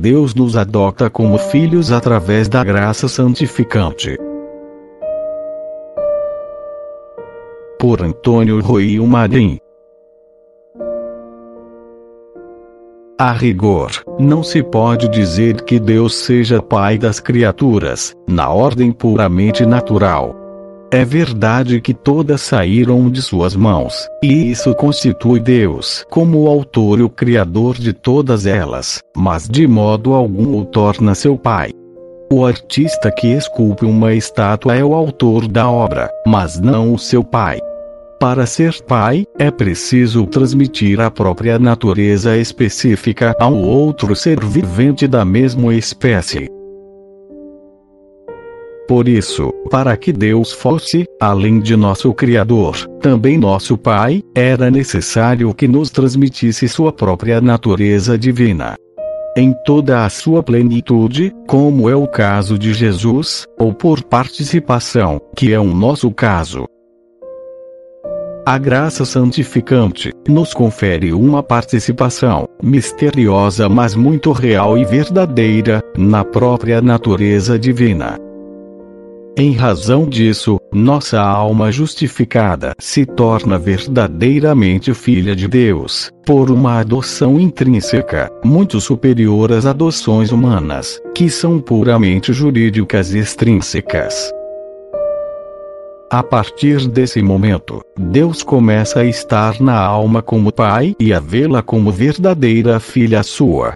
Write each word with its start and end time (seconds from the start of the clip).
Deus 0.00 0.34
nos 0.34 0.56
adota 0.56 1.10
como 1.10 1.36
filhos 1.36 1.92
através 1.92 2.48
da 2.48 2.64
graça 2.64 3.06
santificante. 3.06 4.16
Por 7.78 8.00
Antônio 8.00 8.62
Rui 8.62 8.98
Marim 9.00 9.58
A 13.18 13.32
rigor, 13.32 13.90
não 14.18 14.42
se 14.42 14.62
pode 14.62 15.06
dizer 15.06 15.60
que 15.64 15.78
Deus 15.78 16.14
seja 16.14 16.62
pai 16.62 16.96
das 16.96 17.20
criaturas, 17.20 18.16
na 18.26 18.48
ordem 18.48 18.92
puramente 18.92 19.66
natural. 19.66 20.39
É 20.92 21.04
verdade 21.04 21.80
que 21.80 21.94
todas 21.94 22.40
saíram 22.40 23.08
de 23.08 23.22
suas 23.22 23.54
mãos, 23.54 24.08
e 24.20 24.50
isso 24.50 24.74
constitui 24.74 25.38
Deus 25.38 26.04
como 26.10 26.42
o 26.42 26.48
autor 26.48 26.98
e 26.98 27.02
o 27.02 27.08
criador 27.08 27.76
de 27.76 27.92
todas 27.92 28.44
elas, 28.44 29.00
mas 29.16 29.48
de 29.48 29.68
modo 29.68 30.14
algum 30.14 30.58
o 30.58 30.64
torna 30.64 31.14
seu 31.14 31.36
pai. 31.36 31.70
O 32.32 32.44
artista 32.44 33.08
que 33.12 33.28
esculpe 33.28 33.84
uma 33.84 34.14
estátua 34.14 34.74
é 34.74 34.84
o 34.84 34.92
autor 34.92 35.46
da 35.46 35.70
obra, 35.70 36.10
mas 36.26 36.58
não 36.58 36.92
o 36.92 36.98
seu 36.98 37.22
pai. 37.22 37.60
Para 38.18 38.44
ser 38.44 38.82
pai, 38.82 39.24
é 39.38 39.48
preciso 39.48 40.26
transmitir 40.26 41.00
a 41.00 41.10
própria 41.10 41.56
natureza 41.56 42.36
específica 42.36 43.34
a 43.38 43.46
um 43.46 43.62
outro 43.62 44.16
ser 44.16 44.44
vivente 44.44 45.06
da 45.06 45.24
mesma 45.24 45.72
espécie. 45.72 46.59
Por 48.90 49.06
isso, 49.06 49.52
para 49.70 49.96
que 49.96 50.12
Deus 50.12 50.50
fosse, 50.50 51.06
além 51.20 51.60
de 51.60 51.76
nosso 51.76 52.12
Criador, 52.12 52.74
também 53.00 53.38
nosso 53.38 53.78
Pai, 53.78 54.20
era 54.34 54.68
necessário 54.68 55.54
que 55.54 55.68
nos 55.68 55.90
transmitisse 55.90 56.66
sua 56.66 56.92
própria 56.92 57.40
natureza 57.40 58.18
divina. 58.18 58.74
Em 59.36 59.54
toda 59.64 60.04
a 60.04 60.10
sua 60.10 60.42
plenitude, 60.42 61.32
como 61.46 61.88
é 61.88 61.94
o 61.94 62.08
caso 62.08 62.58
de 62.58 62.74
Jesus, 62.74 63.46
ou 63.56 63.72
por 63.72 64.02
participação, 64.02 65.20
que 65.36 65.52
é 65.52 65.60
o 65.60 65.72
nosso 65.72 66.10
caso. 66.10 66.64
A 68.44 68.58
graça 68.58 69.04
santificante 69.04 70.10
nos 70.28 70.52
confere 70.52 71.12
uma 71.12 71.44
participação, 71.44 72.48
misteriosa 72.60 73.68
mas 73.68 73.94
muito 73.94 74.32
real 74.32 74.76
e 74.76 74.84
verdadeira, 74.84 75.80
na 75.96 76.24
própria 76.24 76.82
natureza 76.82 77.56
divina. 77.56 78.18
Em 79.40 79.54
razão 79.54 80.06
disso, 80.06 80.60
nossa 80.70 81.18
alma 81.18 81.72
justificada 81.72 82.74
se 82.78 83.06
torna 83.06 83.58
verdadeiramente 83.58 84.92
filha 84.92 85.34
de 85.34 85.48
Deus, 85.48 86.10
por 86.26 86.50
uma 86.50 86.80
adoção 86.80 87.40
intrínseca, 87.40 88.30
muito 88.44 88.78
superior 88.82 89.50
às 89.50 89.64
adoções 89.64 90.30
humanas, 90.30 91.00
que 91.14 91.30
são 91.30 91.58
puramente 91.58 92.34
jurídicas 92.34 93.14
e 93.14 93.18
extrínsecas. 93.18 94.30
A 96.10 96.22
partir 96.22 96.86
desse 96.86 97.22
momento, 97.22 97.80
Deus 97.98 98.42
começa 98.42 99.00
a 99.00 99.06
estar 99.06 99.58
na 99.58 99.78
alma 99.80 100.20
como 100.20 100.52
Pai 100.52 100.94
e 101.00 101.14
a 101.14 101.18
vê-la 101.18 101.62
como 101.62 101.90
verdadeira 101.90 102.78
filha 102.78 103.22
sua. 103.22 103.72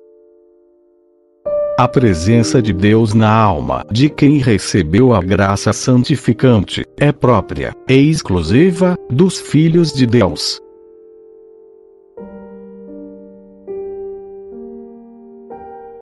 A 1.76 1.88
presença 1.88 2.62
de 2.62 2.72
Deus 2.72 3.14
na 3.14 3.28
alma 3.28 3.84
de 3.90 4.08
quem 4.08 4.38
recebeu 4.38 5.12
a 5.12 5.20
graça 5.20 5.72
santificante 5.72 6.86
é 6.96 7.10
própria 7.10 7.74
e 7.88 7.94
exclusiva 7.94 8.96
dos 9.10 9.40
filhos 9.40 9.92
de 9.92 10.06
Deus. 10.06 10.60